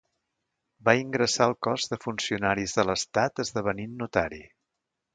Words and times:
Va 0.89 0.95
ingressar 0.99 1.43
al 1.49 1.53
Cos 1.69 1.87
de 1.93 2.01
Funcionaris 2.07 2.75
de 2.81 2.89
l'Estat 2.91 3.45
esdevenint 3.47 3.97
notari. 4.05 4.45